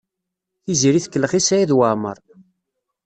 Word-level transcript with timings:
Tiziri 0.63 0.99
tkellex 1.03 1.33
i 1.39 1.41
Saɛid 1.41 1.71
Waɛmaṛ. 1.77 2.17